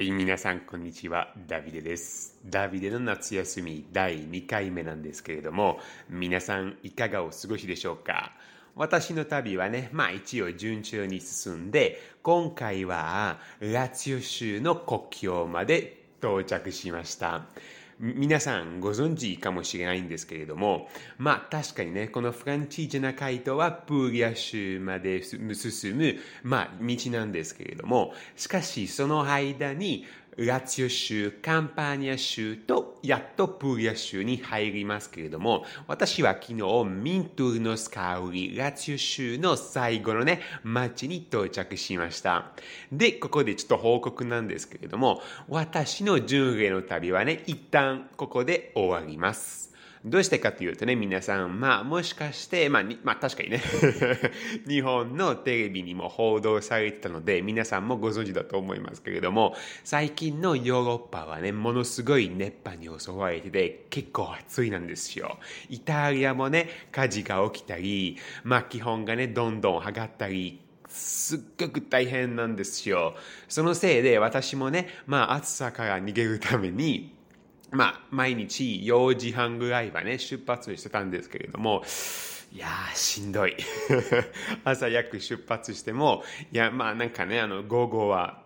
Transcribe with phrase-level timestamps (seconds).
[0.00, 1.34] はい、皆さんこんにちは。
[1.46, 2.38] ダビデです。
[2.46, 8.32] ダビデの夏休み第2回目なんですけれども、皆さんいかがお過ごしでしょうか？
[8.74, 17.44] 私の旅はね、まあ一応順調に進んで、今回はラツィオ州の国境まで到着しました。
[18.02, 30.06] 皆さんご存知かもしれないんですけれども、まあ確かにね、このフランチージェナカイトはプーリア州まで進む、まあ道なんですけれども、しかしその間に
[30.46, 42.52] ラツィオ州、カンパーニャ州とやっとプーリア州に入りますけれども、私は昨日ミントゥルノスカウリ、ラツィオ州の最後のね、町に到着しました。
[42.90, 49.69] で、ここでちょっと報告なんですけれども、私の巡礼の旅はね、一旦ここで終わります。
[50.02, 53.62] どうしてかというとね、皆さん、まあ、もしかして、まあ、まあ、確かにね、
[54.66, 65.38] 日本のテレビにも報道されてたので、皆さんもご存知だと思いますけれども、最近のヨーロッパはね、ものすごい熱波に襲われてて、結構暑いなんですよ。
[65.68, 73.14] イタリアもね、火事が起きたり、まあ、気温がね、どんどん上がったり、すっごく大変なんですよ。
[73.48, 77.19] そのせいで私もね、まあ暑さから逃げるために、
[77.70, 81.82] まあ、毎日4時半ぐらいはね、出発してたんですけれども、
[82.52, 83.56] いやー、しんどい。
[84.64, 88.42] 朝早く出発しても、いや、まあなんかね、あの、午後は、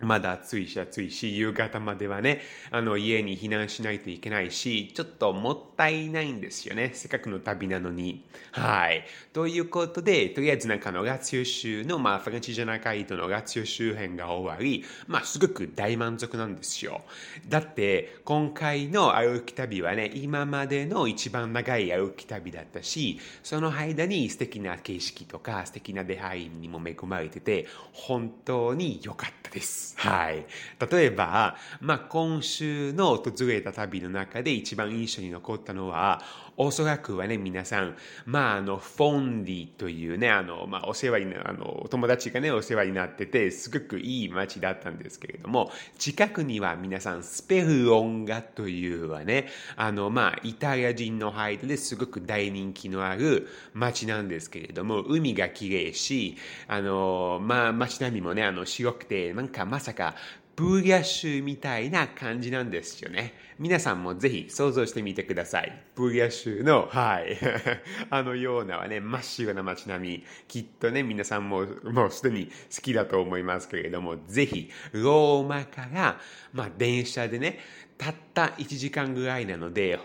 [0.00, 6.90] まだ暑いし暑いし、夕方まではね、あの、家に避難しないといけないし、ちょっともったいないんですよね。
[6.94, 8.24] せっかくの旅なのに。
[8.52, 9.04] はい。
[9.32, 17.02] ということで、とりあえずなんかのラツィオ州の、まあ、フランチジャナカイトのラツィオ周辺が終わり、まあ、すごく大満足なんですよ。
[17.48, 29.89] だって、今回の歩き旅はね、今までの一番長い歩き旅だったし、その間に素敵な景色とか、素敵な出会いにも恵まれてて、本当に良かったです。
[29.96, 30.46] はい。
[30.90, 36.22] 例えば、まあ、今週の訪れた旅の中で一番印象に残ったのは、
[36.62, 56.36] おそらくはね、皆さん、まあ、あの、フォンディというね、あの、まあ、お世話にな、あの、お友達がね、お世話になってて、すごくいい街だったんですけれども、近くには皆さん、スペルロンガというはね、あの、まあ、イタリア人の間ですごく大人気のある街なんですけれども、海が綺麗し、
[56.68, 60.14] あの、まあ、街並みもね、あの、白くて、なんかまさか、
[60.60, 63.32] ブーリア州みたいな感じなんですよね。
[63.58, 65.86] 皆さんもぜひ想像してみてください。
[65.94, 67.38] ブーリア州の、はい、
[68.10, 70.24] あのようなはね、真っ白な街並み。
[70.48, 76.20] きっとね、皆さんももうすでに好きだと思いますけれども、ぜひ、ローマから、
[76.52, 77.58] まあ、電車でね、
[77.96, 79.98] たった1時間ぐらいなので、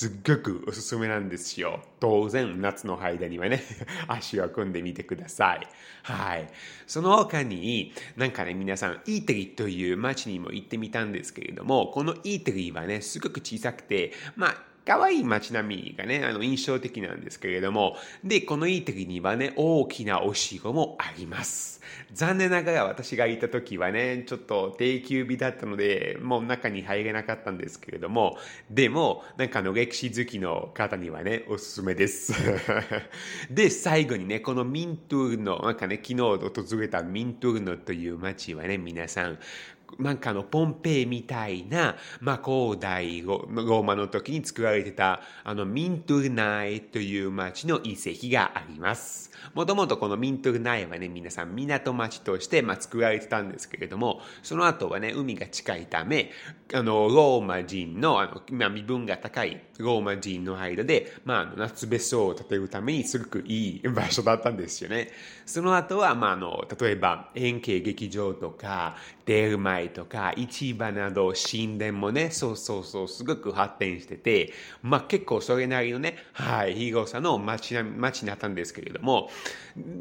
[0.00, 1.82] すっごくおすすめなんですよ。
[2.00, 3.62] 当然、夏の間にはね、
[4.08, 5.68] 足を組んでみてください。
[6.04, 6.48] はい。
[6.86, 21.80] その他に、なんかね、皆さん、イーテリという街にも行ってみたんですけれども、このイーテリはね、すごく小さくて、まあ、可愛い街並みがね、あの、印象的なんですけれども、で、このイーテリにはね、大きなお城もあります。
[22.12, 28.36] 残念ながら私がいた時はね、ちょっと定休日だったので、もう中に入れなかったんですけれども、
[28.70, 32.32] でも、なんかあの歴史好きの方にはね、おすすめです。
[33.50, 39.38] で、最後にね、このミントゥールノ、なんかね、昨日訪れたミントゥールノという街はね、皆さん、
[39.98, 49.30] なんかのポンペイみたいな、まあ、古代ローマの時に作られてたあのミントゥルナイという町の遺跡があります。
[49.54, 56.30] もともとこのミントルナイはね、皆さん港町として、まあ、作られてたんですけれども、その後はね、海が近いため、
[56.72, 65.10] あの、ローマ人の、あの、まあ、身分が高いローマ人の間で、まあ、夏別荘を建てるためにすごくいい場所だったんですよね。
[65.46, 68.96] その後は、まあ、あの、例えば、円形劇場とか、
[69.30, 79.30] 出る前とか、市場など、神殿もね、そうそうそう、すごく発展してて、まあ、結構それなりのね、はい、広さの街な街になったんですけれども、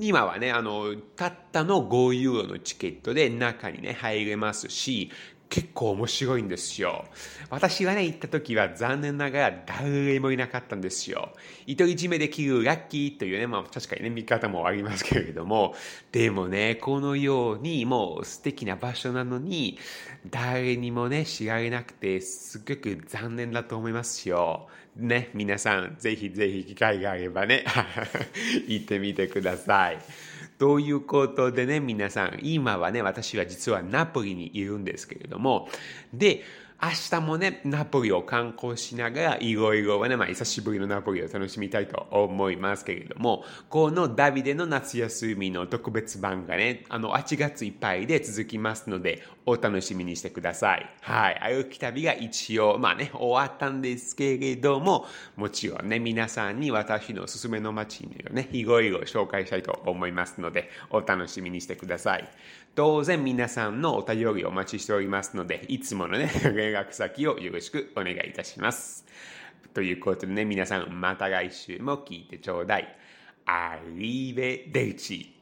[0.00, 5.12] 今はね、あの、たったの5ユーロのチケットで中にね、入れますし、
[5.52, 7.04] 結構面白いんですよ。
[7.50, 11.34] 私がね、行った時は残念ながら誰もいなかったんですよ。
[11.68, 15.74] 独り占めできるラッキーというね、まあ確かにね、見方もありますけれども、
[16.10, 19.78] でもね、このようにもう素敵な場所なのに、
[20.30, 24.68] 誰にもね、知られなくて、すっごく残念だと思いますよ。
[24.96, 27.66] ね、皆さん、ぜひぜひ機会があればね、
[28.68, 29.98] 行ってみてください。
[30.62, 35.68] ということでね、皆さん、今はね、私は実はナポリにいるんですけれども、
[36.14, 36.44] で、
[36.84, 50.90] 明日もね、ナポリを観光しながら、いろいろはね、まあ、久しぶりのナポリを楽しみたいと思いますけれども、このダビデの夏休みの特別版がね、あの、8月いっぱいで続きますので、お楽しみにしてください。
[51.02, 51.54] はい。
[51.54, 55.06] 歩き旅が一応、まあね、終わったんですけれども、
[55.36, 62.28] もちろんね、皆さんに私のおすすめの街にね、いろいろ紹介したいと思いますので、お楽しみにしてください。
[62.74, 66.30] 当然皆さんのお便りをお待ちしておりますので、いつものね、
[66.72, 69.04] 連絡先をよろしくお願いいたします。
[69.74, 72.96] ということでね、皆さんまた来週も聞いてちょうだい。
[73.46, 75.34] アリーベデルチ。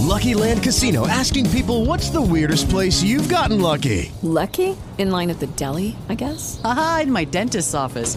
[0.00, 4.10] Lucky Land Casino asking people what's the weirdest place you've gotten lucky?
[4.22, 4.76] Lucky?
[4.96, 6.60] In line at the deli, I guess?
[6.64, 8.16] Aha, in my dentist's office.